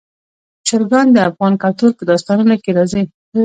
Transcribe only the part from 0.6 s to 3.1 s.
چرګان د افغان کلتور په داستانونو کې راځي.